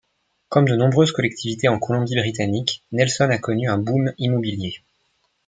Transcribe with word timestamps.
Comme 0.49 0.65
de 0.67 0.75
nombreuses 0.75 1.11
collectivités 1.11 1.67
en 1.67 1.77
Colombie-Britannique, 1.77 2.81
Nelson 2.91 3.29
a 3.29 3.37
connu 3.37 3.69
un 3.69 3.77
boom 3.77 4.11
immobilier. 4.17 4.81